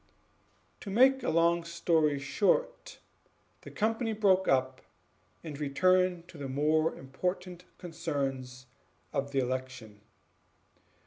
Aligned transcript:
To 0.79 0.89
make 0.89 1.21
a 1.21 1.29
long 1.29 1.63
story 1.63 2.17
short, 2.17 2.97
the 3.61 3.69
company 3.69 4.13
broke 4.13 4.47
up 4.47 4.81
and 5.43 5.59
returned 5.59 6.27
to 6.29 6.39
the 6.39 6.49
more 6.49 6.95
important 6.97 7.65
concerns 7.77 8.65
of 9.13 9.29
the 9.29 9.37
election. 9.37 10.01